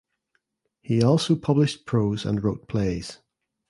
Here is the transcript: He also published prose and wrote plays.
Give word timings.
He 0.81 1.03
also 1.03 1.35
published 1.35 1.85
prose 1.85 2.25
and 2.25 2.43
wrote 2.43 2.67
plays. 2.67 3.19